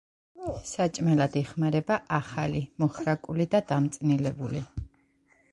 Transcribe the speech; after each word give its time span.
საჭმელად 0.69 1.37
იხმარება 1.41 1.99
ახალი, 2.21 2.63
მოხრაკული 2.85 3.47
და 3.55 3.63
დამწნილებული. 3.73 4.65